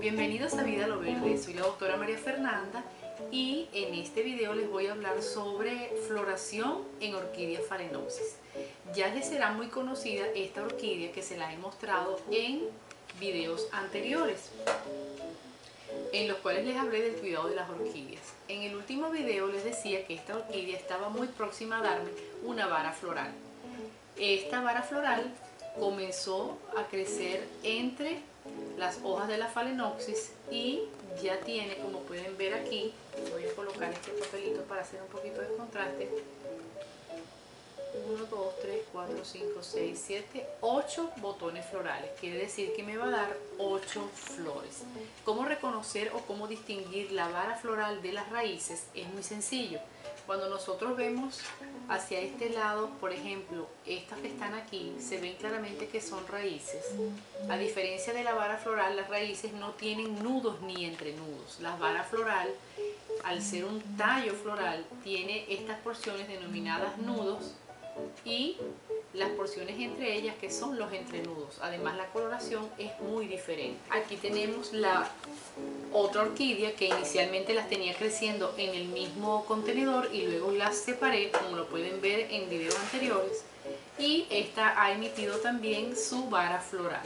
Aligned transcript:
Bienvenidos 0.00 0.54
a 0.54 0.62
Vida 0.62 0.86
Lo 0.86 1.00
Verde, 1.00 1.36
soy 1.38 1.54
la 1.54 1.62
doctora 1.62 1.96
María 1.96 2.18
Fernanda 2.18 2.84
y 3.32 3.68
en 3.72 3.94
este 3.94 4.22
video 4.22 4.54
les 4.54 4.70
voy 4.70 4.86
a 4.86 4.92
hablar 4.92 5.20
sobre 5.22 5.90
floración 6.06 6.84
en 7.00 7.16
orquídea 7.16 7.60
phalaenopsis. 7.68 8.36
Ya 8.94 9.08
les 9.08 9.26
será 9.26 9.50
muy 9.50 9.66
conocida 9.66 10.24
esta 10.36 10.62
orquídea 10.62 11.10
que 11.10 11.22
se 11.22 11.36
la 11.36 11.52
he 11.52 11.58
mostrado 11.58 12.20
en 12.30 12.62
videos 13.18 13.66
anteriores 13.72 14.50
en 16.12 16.28
los 16.28 16.36
cuales 16.38 16.64
les 16.64 16.76
hablé 16.76 17.02
del 17.02 17.16
cuidado 17.16 17.48
de 17.48 17.56
las 17.56 17.68
orquídeas. 17.68 18.22
En 18.46 18.62
el 18.62 18.76
último 18.76 19.10
video 19.10 19.48
les 19.48 19.64
decía 19.64 20.06
que 20.06 20.14
esta 20.14 20.36
orquídea 20.36 20.76
estaba 20.76 21.08
muy 21.08 21.26
próxima 21.26 21.80
a 21.80 21.82
darme 21.82 22.10
una 22.44 22.68
vara 22.68 22.92
floral. 22.92 23.32
Esta 24.16 24.60
vara 24.62 24.82
floral 24.82 25.32
comenzó 25.78 26.58
a 26.76 26.84
crecer 26.84 27.46
entre 27.62 28.20
las 28.76 28.98
hojas 29.02 29.28
de 29.28 29.38
la 29.38 29.48
phalaenopsis 29.48 30.32
y 30.50 30.82
ya 31.22 31.40
tiene, 31.40 31.76
como 31.78 32.00
pueden 32.00 32.36
ver 32.36 32.54
aquí, 32.54 32.92
voy 33.32 33.44
a 33.44 33.54
colocar 33.54 33.92
este 33.92 34.12
papelito 34.12 34.62
para 34.62 34.82
hacer 34.82 35.02
un 35.02 35.08
poquito 35.08 35.40
de 35.40 35.48
contraste, 35.56 36.08
1, 38.06 38.24
2, 38.26 38.60
3, 38.62 38.82
4, 38.92 39.16
5, 39.24 39.62
6, 39.62 40.02
7, 40.06 40.46
8 40.60 41.10
botones 41.16 41.66
florales. 41.66 42.10
Quiere 42.20 42.38
decir 42.38 42.72
que 42.74 42.82
me 42.82 42.96
va 42.96 43.06
a 43.06 43.10
dar 43.10 43.36
8 43.58 44.08
flores. 44.14 44.82
¿Cómo 45.24 45.44
reconocer 45.44 46.12
o 46.14 46.20
cómo 46.20 46.46
distinguir 46.46 47.12
la 47.12 47.28
vara 47.28 47.56
floral 47.56 48.00
de 48.02 48.12
las 48.12 48.30
raíces? 48.30 48.86
Es 48.94 49.08
muy 49.08 49.22
sencillo. 49.22 49.80
Cuando 50.28 50.50
nosotros 50.50 50.94
vemos 50.94 51.40
hacia 51.88 52.20
este 52.20 52.50
lado, 52.50 52.90
por 53.00 53.14
ejemplo, 53.14 53.66
estas 53.86 54.18
que 54.18 54.28
están 54.28 54.52
aquí, 54.52 54.94
se 55.00 55.18
ven 55.18 55.34
claramente 55.36 55.88
que 55.88 56.02
son 56.02 56.28
raíces. 56.28 56.84
A 57.48 57.56
diferencia 57.56 58.12
de 58.12 58.22
la 58.24 58.34
vara 58.34 58.58
floral, 58.58 58.94
las 58.94 59.08
raíces 59.08 59.54
no 59.54 59.70
tienen 59.70 60.22
nudos 60.22 60.60
ni 60.60 60.84
entrenudos. 60.84 61.60
La 61.60 61.76
vara 61.76 62.04
floral, 62.04 62.50
al 63.24 63.40
ser 63.40 63.64
un 63.64 63.80
tallo 63.96 64.34
floral, 64.34 64.84
tiene 65.02 65.46
estas 65.48 65.78
porciones 65.78 66.28
denominadas 66.28 66.98
nudos 66.98 67.54
y 68.22 68.58
las 69.14 69.30
porciones 69.30 69.78
entre 69.80 70.14
ellas 70.14 70.34
que 70.40 70.50
son 70.50 70.78
los 70.78 70.92
entrenudos. 70.92 71.58
Además 71.60 71.96
la 71.96 72.06
coloración 72.08 72.68
es 72.78 72.90
muy 73.00 73.26
diferente. 73.26 73.78
Aquí 73.90 74.16
tenemos 74.16 74.72
la 74.72 75.10
otra 75.92 76.22
orquídea 76.22 76.74
que 76.74 76.86
inicialmente 76.86 77.54
las 77.54 77.68
tenía 77.68 77.94
creciendo 77.94 78.54
en 78.58 78.74
el 78.74 78.86
mismo 78.88 79.44
contenedor 79.46 80.10
y 80.12 80.26
luego 80.26 80.52
las 80.52 80.76
separé 80.76 81.30
como 81.30 81.56
lo 81.56 81.66
pueden 81.68 82.00
ver 82.00 82.28
en 82.30 82.50
videos 82.50 82.78
anteriores 82.78 83.44
y 83.98 84.26
esta 84.30 84.80
ha 84.80 84.92
emitido 84.92 85.38
también 85.38 85.96
su 85.96 86.28
vara 86.28 86.60
floral. 86.60 87.02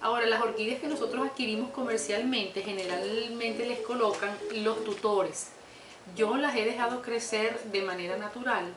Ahora 0.00 0.26
las 0.26 0.42
orquídeas 0.42 0.80
que 0.80 0.86
nosotros 0.86 1.26
adquirimos 1.26 1.70
comercialmente 1.70 2.62
generalmente 2.62 3.66
les 3.66 3.80
colocan 3.80 4.36
los 4.56 4.84
tutores. 4.84 5.48
Yo 6.14 6.36
las 6.36 6.54
he 6.56 6.64
dejado 6.64 7.00
crecer 7.02 7.58
de 7.72 7.82
manera 7.82 8.16
natural 8.16 8.74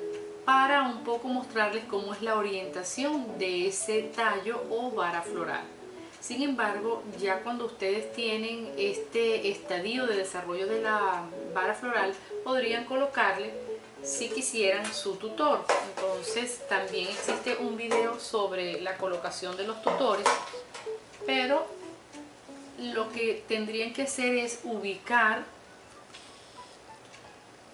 para 0.47 0.83
un 0.83 1.03
poco 1.03 1.27
mostrarles 1.27 1.83
cómo 1.89 2.13
es 2.13 2.21
la 2.21 2.37
orientación 2.37 3.37
de 3.37 3.67
ese 3.67 4.03
tallo 4.03 4.63
o 4.69 4.91
vara 4.91 5.21
floral. 5.21 5.65
Sin 6.21 6.41
embargo, 6.41 7.03
ya 7.19 7.41
cuando 7.41 7.65
ustedes 7.65 8.13
tienen 8.13 8.71
este 8.77 9.49
estadio 9.49 10.07
de 10.07 10.15
desarrollo 10.15 10.65
de 10.65 10.81
la 10.81 11.23
vara 11.53 11.73
floral, 11.73 12.13
podrían 12.45 12.85
colocarle, 12.85 13.51
si 14.03 14.29
quisieran, 14.29 14.85
su 14.85 15.17
tutor. 15.17 15.65
Entonces, 15.89 16.65
también 16.69 17.09
existe 17.09 17.57
un 17.57 17.75
video 17.75 18.17
sobre 18.17 18.79
la 18.79 18.95
colocación 18.95 19.57
de 19.57 19.67
los 19.67 19.81
tutores, 19.81 20.27
pero 21.25 21.67
lo 22.79 23.09
que 23.09 23.43
tendrían 23.49 23.91
que 23.91 24.03
hacer 24.03 24.33
es 24.35 24.61
ubicar 24.63 25.43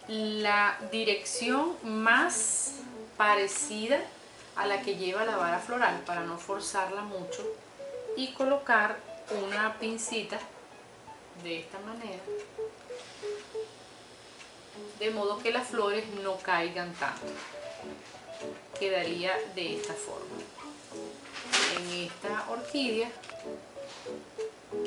la 0.07 0.77
dirección 0.91 1.77
más 1.83 2.73
parecida 3.17 3.99
a 4.55 4.67
la 4.67 4.81
que 4.81 4.95
lleva 4.95 5.25
la 5.25 5.37
vara 5.37 5.59
floral 5.59 6.01
para 6.05 6.23
no 6.23 6.37
forzarla 6.37 7.01
mucho 7.01 7.43
y 8.15 8.33
colocar 8.33 8.97
una 9.45 9.77
pincita 9.79 10.39
de 11.43 11.59
esta 11.59 11.79
manera 11.79 12.21
de 14.99 15.11
modo 15.11 15.37
que 15.39 15.51
las 15.51 15.67
flores 15.67 16.05
no 16.23 16.37
caigan 16.37 16.93
tanto. 16.93 17.25
Quedaría 18.79 19.33
de 19.55 19.75
esta 19.75 19.93
forma. 19.93 20.37
En 21.77 22.05
esta 22.05 22.45
orquídea 22.49 23.09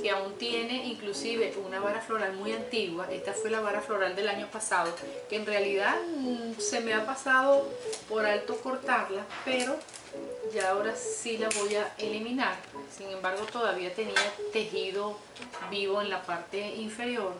que 0.00 0.10
aún 0.10 0.34
tiene 0.34 0.86
inclusive 0.86 1.54
una 1.64 1.80
vara 1.80 2.00
floral 2.00 2.34
muy 2.34 2.52
antigua, 2.52 3.06
esta 3.10 3.32
fue 3.32 3.50
la 3.50 3.60
vara 3.60 3.80
floral 3.80 4.14
del 4.14 4.28
año 4.28 4.48
pasado, 4.50 4.94
que 5.28 5.36
en 5.36 5.46
realidad 5.46 5.96
mm, 6.16 6.58
se 6.58 6.80
me 6.80 6.94
ha 6.94 7.04
pasado 7.06 7.68
por 8.08 8.24
alto 8.26 8.56
cortarla, 8.58 9.24
pero 9.44 9.76
ya 10.52 10.70
ahora 10.70 10.94
sí 10.94 11.38
la 11.38 11.48
voy 11.50 11.74
a 11.76 11.94
eliminar, 11.98 12.56
sin 12.96 13.08
embargo 13.08 13.44
todavía 13.46 13.92
tenía 13.94 14.14
tejido 14.52 15.18
vivo 15.70 16.00
en 16.00 16.10
la 16.10 16.22
parte 16.22 16.74
inferior, 16.76 17.32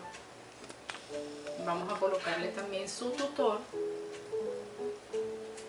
vamos 1.65 1.91
a 1.93 1.99
colocarle 1.99 2.49
también 2.49 2.89
su 2.89 3.11
tutor, 3.11 3.59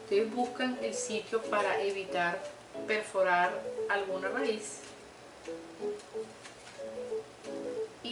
ustedes 0.05 0.35
buscan 0.35 0.79
el 0.83 0.95
sitio 0.95 1.43
para 1.43 1.83
evitar 1.83 2.43
perforar 2.87 3.53
alguna 3.89 4.29
raíz 4.29 4.81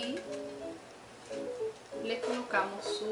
y 0.06 2.06
le 2.06 2.20
colocamos 2.20 2.84
su 2.84 3.06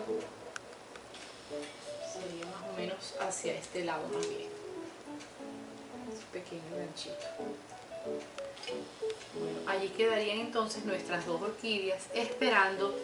sería 2.13 2.47
más 2.47 2.71
o 2.71 2.77
menos 2.77 3.15
hacia 3.21 3.55
este 3.55 3.85
lado 3.85 4.07
más 4.09 4.29
bien 4.29 4.49
su 6.15 6.27
pequeño 6.27 6.77
ganchito. 6.77 7.27
Bueno, 9.35 9.59
allí 9.67 9.89
quedarían 9.89 10.39
entonces 10.39 10.85
nuestras 10.85 11.27
dos 11.27 11.43
orquídeas 11.43 12.05
esperando 12.15 12.95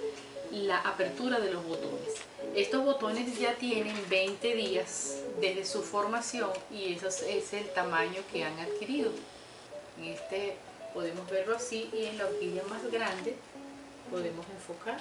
la 0.53 0.79
apertura 0.79 1.41
de 1.41 1.53
los 1.53 1.65
botones. 1.65 2.15
Estos 2.55 2.85
botones 2.85 3.39
ya 3.39 3.55
tienen 3.55 3.97
20 4.09 4.55
días 4.55 5.23
desde 5.41 5.65
su 5.65 5.83
formación 5.83 6.51
y 6.71 6.95
ese 6.95 7.39
es 7.39 7.53
el 7.53 7.69
tamaño 7.71 8.23
que 8.33 8.45
han 8.45 8.59
adquirido. 8.59 9.11
En 9.99 10.05
este 10.05 10.57
podemos 10.93 11.29
verlo 11.31 11.57
así 11.57 11.89
y 11.93 12.07
en 12.07 12.19
la 12.19 12.27
orquídea 12.27 12.65
más 12.65 12.85
grande 12.91 13.37
podemos 14.11 14.47
enfocar 14.51 14.99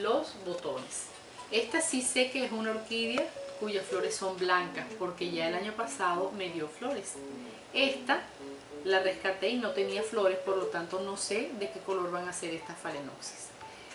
los 0.00 0.34
botones. 0.44 1.06
Esta 1.50 1.80
sí 1.80 2.02
sé 2.02 2.30
que 2.30 2.46
es 2.46 2.52
una 2.52 2.70
orquídea 2.70 3.24
cuyas 3.60 3.86
flores 3.86 4.16
son 4.16 4.36
blancas 4.36 4.86
porque 4.98 5.30
ya 5.30 5.48
el 5.48 5.54
año 5.54 5.72
pasado 5.72 6.32
me 6.32 6.50
dio 6.50 6.68
flores. 6.68 7.14
Esta 7.72 8.22
la 8.84 9.00
rescaté 9.00 9.50
y 9.50 9.56
no 9.56 9.70
tenía 9.70 10.02
flores 10.02 10.38
por 10.38 10.56
lo 10.56 10.66
tanto 10.66 11.00
no 11.00 11.16
sé 11.16 11.50
de 11.58 11.70
qué 11.70 11.80
color 11.80 12.10
van 12.10 12.28
a 12.28 12.32
ser 12.32 12.52
estas 12.52 12.78
phalaenopsis 12.78 13.48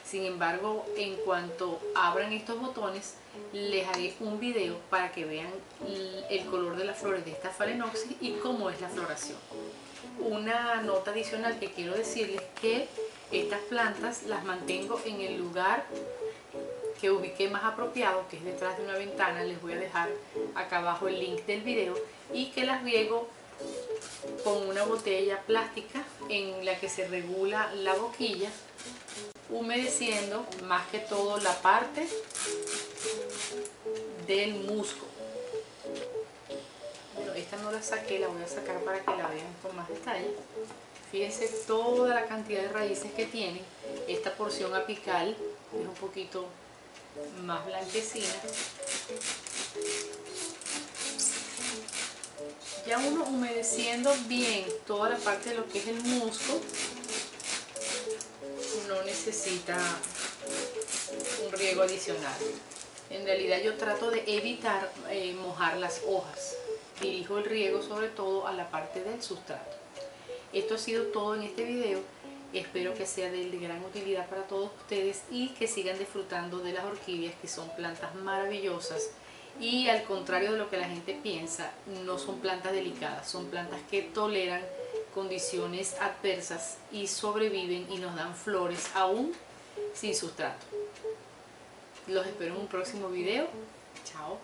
sin 0.09 0.25
embargo 0.25 0.85
en 0.97 1.15
cuanto 1.17 1.79
abran 1.93 2.33
estos 2.33 2.59
botones 2.59 3.13
les 3.53 3.87
haré 3.87 4.15
un 4.19 4.39
video 4.39 4.77
para 4.89 5.11
que 5.11 5.23
vean 5.25 5.51
el 6.29 6.45
color 6.45 6.75
de 6.77 6.85
las 6.85 6.97
flores 6.97 7.23
de 7.25 7.31
esta 7.31 7.51
phalaenopsis 7.51 8.15
y 8.19 8.31
cómo 8.33 8.69
es 8.69 8.81
la 8.81 8.89
floración. 8.89 9.37
Una 10.19 10.81
nota 10.81 11.11
adicional 11.11 11.59
que 11.59 11.71
quiero 11.71 11.93
decirles 11.93 12.41
que 12.59 12.87
estas 13.31 13.61
plantas 13.61 14.23
las 14.23 14.43
mantengo 14.43 14.99
en 15.05 15.21
el 15.21 15.37
lugar 15.37 15.85
que 16.99 17.11
ubiqué 17.11 17.49
más 17.49 17.63
apropiado, 17.63 18.27
que 18.29 18.37
es 18.37 18.43
detrás 18.43 18.77
de 18.77 18.83
una 18.83 18.95
ventana, 18.95 19.43
les 19.43 19.61
voy 19.61 19.73
a 19.73 19.77
dejar 19.77 20.09
acá 20.55 20.79
abajo 20.79 21.07
el 21.07 21.19
link 21.19 21.45
del 21.45 21.61
video, 21.61 21.95
y 22.33 22.47
que 22.51 22.65
las 22.65 22.83
riego 22.83 23.27
con 24.43 24.67
una 24.67 24.83
botella 24.83 25.41
plástica 25.41 26.03
en 26.27 26.65
la 26.65 26.79
que 26.79 26.89
se 26.89 27.07
regula 27.07 27.71
la 27.73 27.93
boquilla, 27.93 28.49
humedeciendo 29.49 30.45
más 30.63 30.87
que 30.89 30.99
todo 30.99 31.37
la 31.39 31.61
parte 31.61 32.07
del 34.27 34.53
musgo. 34.55 35.07
Bueno, 37.15 37.33
esta 37.33 37.57
no 37.57 37.71
la 37.71 37.81
saqué, 37.81 38.19
la 38.19 38.27
voy 38.27 38.43
a 38.43 38.47
sacar 38.47 38.79
para 38.81 38.99
que 38.99 39.11
la 39.11 39.27
vean 39.27 39.53
con 39.61 39.75
más 39.75 39.89
detalle. 39.89 40.35
Fíjense 41.11 41.47
toda 41.65 42.13
la 42.13 42.25
cantidad 42.25 42.61
de 42.61 42.67
raíces 42.69 43.11
que 43.13 43.25
tiene. 43.25 43.61
Esta 44.07 44.31
porción 44.35 44.75
apical 44.75 45.29
es 45.29 45.87
un 45.87 45.95
poquito 45.95 46.45
más 47.43 47.65
blanquecina. 47.65 48.27
Ya 52.85 52.97
uno 52.99 53.23
humedeciendo 53.25 54.13
bien 54.27 54.65
toda 54.85 55.09
la 55.09 55.17
parte 55.17 55.49
de 55.49 55.55
lo 55.55 55.67
que 55.67 55.79
es 55.79 55.87
el 55.87 56.01
musgo, 56.01 56.61
no 58.87 59.03
necesita 59.03 59.77
un 61.45 61.51
riego 61.53 61.83
adicional. 61.83 62.37
En 63.09 63.25
realidad 63.25 63.59
yo 63.63 63.75
trato 63.77 64.11
de 64.11 64.23
evitar 64.27 64.91
eh, 65.09 65.33
mojar 65.33 65.77
las 65.77 66.01
hojas. 66.07 66.55
Dirijo 67.01 67.39
el 67.39 67.45
riego 67.45 67.81
sobre 67.81 68.09
todo 68.09 68.47
a 68.47 68.53
la 68.53 68.69
parte 68.69 69.03
del 69.03 69.21
sustrato. 69.21 69.78
Esto 70.53 70.75
ha 70.75 70.77
sido 70.77 71.05
todo 71.07 71.35
en 71.35 71.43
este 71.43 71.63
video. 71.63 71.99
Espero 72.53 72.95
que 72.95 73.05
sea 73.05 73.29
de 73.29 73.47
gran 73.49 73.83
utilidad 73.83 74.27
para 74.27 74.43
todos 74.43 74.71
ustedes 74.81 75.21
y 75.29 75.49
que 75.49 75.67
sigan 75.67 75.99
disfrutando 75.99 76.59
de 76.59 76.73
las 76.73 76.85
orquídeas 76.85 77.35
que 77.39 77.47
son 77.47 77.69
plantas 77.75 78.15
maravillosas 78.15 79.11
y 79.59 79.89
al 79.89 80.03
contrario 80.03 80.53
de 80.53 80.57
lo 80.57 80.69
que 80.69 80.77
la 80.77 80.87
gente 80.87 81.19
piensa, 81.21 81.71
no 82.05 82.17
son 82.17 82.39
plantas 82.39 82.71
delicadas, 82.71 83.29
son 83.29 83.47
plantas 83.47 83.79
que 83.91 84.01
toleran 84.01 84.61
condiciones 85.13 85.95
adversas 85.99 86.77
y 86.91 87.07
sobreviven 87.07 87.87
y 87.91 87.97
nos 87.97 88.15
dan 88.15 88.35
flores 88.35 88.89
aún 88.95 89.33
sin 89.93 90.15
sustrato. 90.15 90.65
Los 92.07 92.25
espero 92.25 92.55
en 92.55 92.61
un 92.61 92.67
próximo 92.67 93.09
video. 93.09 93.47
Chao. 94.05 94.39